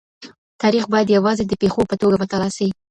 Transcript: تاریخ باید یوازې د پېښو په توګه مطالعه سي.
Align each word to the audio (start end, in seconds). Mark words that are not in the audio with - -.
تاریخ 0.61 0.83
باید 0.93 1.15
یوازې 1.17 1.43
د 1.47 1.53
پېښو 1.61 1.81
په 1.89 1.95
توګه 2.01 2.15
مطالعه 2.23 2.51
سي. 2.57 2.67